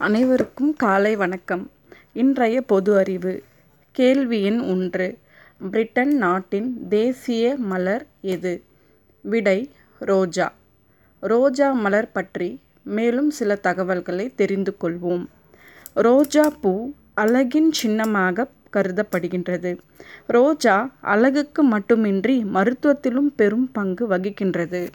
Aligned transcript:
அனைவருக்கும் 0.00 0.76
காலை 0.76 1.16
வணக்கம். 1.16 1.70
இன்றைய 2.12 2.62
பொது 2.62 2.96
அறிவு. 2.96 3.42
கேள்வி 3.90 4.42
எண் 4.42 4.58
ஒன்று. 4.58 5.18
பிரிட்டன் 5.70 6.16
நாட்டின் 6.16 6.88
தேசிய 6.88 7.56
மலர் 7.56 8.06
எது? 8.20 8.62
விடை 9.20 9.70
ரோஜா. 9.98 10.54
ரோஜா 11.20 11.72
மலர் 11.72 12.12
பற்றி 12.12 12.60
மேலும் 12.82 13.30
சில 13.30 13.54
தகவல்களை 13.54 14.34
தெரிந்து 14.34 14.76
கொள்வோம். 14.80 15.26
ரோஜா 15.94 16.52
பூ 16.60 16.90
அழகின் 17.14 17.72
சின்னமாக 17.72 18.48
கருதப்படுகின்றது. 18.72 19.78
ரோஜா 20.26 20.90
அழகுக்கு 21.00 21.62
மட்டுமின்றி 21.62 22.44
மருத்துவத்திலும் 22.44 23.32
பெரும் 23.36 23.72
பங்கு 23.72 24.08
வகிக்கின்றது. 24.08 24.88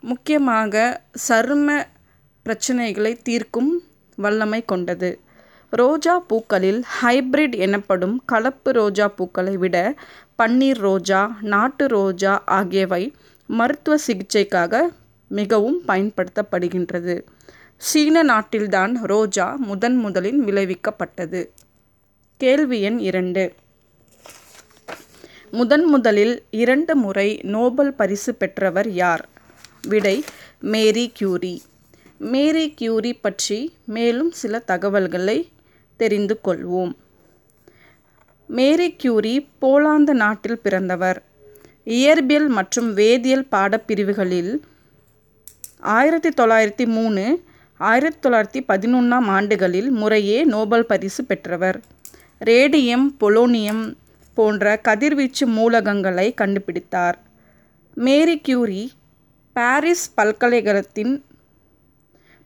முக்கியமாக 0.00 1.02
சரும 1.28 1.84
பிரச்சனைகளை 2.44 3.18
தீர்க்கும் 3.22 3.82
வல்லமை 4.16 4.64
கொண்டது. 4.64 5.20
ரோஜா 5.70 6.18
பூக்களில் 6.18 6.84
ஹைபிரிட் 7.02 7.56
எனப்படும் 7.56 8.22
கலப்பு 8.26 8.72
ரோஜா 8.72 9.08
பூக்களை 9.08 9.56
விட 9.56 9.94
பன்னீர் 10.42 10.78
ரோஜா 10.78 11.36
நாட்டு 11.40 11.86
ரோஜா 11.86 12.42
ஆகியவை 12.46 13.14
மருத்துவ 13.46 13.96
சிகிச்சைக்காக 14.06 14.82
மிகவும் 15.28 15.82
பயன்படுத்தப்படுகின்றது. 15.88 17.22
சீன 17.76 18.22
நாட்டில்தான் 18.22 18.96
ரோஜா 19.02 19.56
முதன் 19.58 19.96
முதலில் 19.96 20.40
விளைவிக்கப்பட்டது. 20.44 21.48
கேள்வி 22.36 22.80
எண் 22.80 22.98
இரண்டு. 22.98 23.52
முதன் 25.50 25.84
முதலில் 25.84 26.44
இரண்டு 26.50 26.96
முறை 26.96 27.40
நோபல் 27.42 27.94
பரிசு 27.94 28.34
பெற்றவர் 28.34 28.90
யார்? 28.90 29.28
விடை 29.82 30.24
மேரி 30.60 31.10
கியூரி. 31.14 31.62
மேரி 32.18 32.74
கியூரி 32.74 33.14
பற்றி 33.14 33.74
மேலும் 33.84 34.30
சில 34.30 34.58
தகவல்களை 34.58 35.48
தெரிந்து 35.96 36.40
கொள்வோம். 36.44 36.92
மேரி 38.46 38.96
கியூரி 38.96 39.48
போலாந்து 39.60 40.12
நாட்டில் 40.12 40.58
பிறந்தவர். 40.58 41.22
இயற்பியல் 41.84 42.48
மற்றும் 42.48 42.96
வேதியியல் 42.96 43.46
பாடப்பிரிவுகளில் 43.50 44.60
ஆயிரத்தி 45.80 46.28
தொள்ளாயிரத்தி 46.28 46.86
மூணு 46.86 47.42
ஆயிரத்தி 47.76 48.28
தொள்ளாயிரத்தி 48.28 48.64
பதினொன்றாம் 48.68 49.26
ஆண்டுகளில் 49.26 49.90
முறையே 49.90 50.44
நோபல் 50.44 50.86
பரிசு 50.86 51.24
பெற்றவர். 51.24 51.80
ரேடியம் 52.44 53.06
பொலோனியம் 53.20 53.94
போன்ற 54.34 54.76
கதிர்வீச்சு 54.76 55.48
மூலகங்களை 55.48 56.34
கண்டுபிடித்தார். 56.34 57.14
மேரி 57.94 58.40
கியூரி 58.40 58.92
பாரிஸ் 59.52 60.14
பல்கலைக்கழகத்தின் 60.14 61.24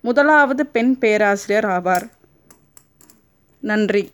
முதலாவது 0.01 0.67
பெண் 0.67 0.99
பேராசிரியர் 0.99 1.65
ஆவார். 1.65 2.11
நன்றி. 3.61 4.11